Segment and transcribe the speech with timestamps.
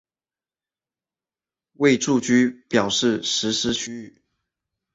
[1.73, 4.23] 为住居表示实施区域。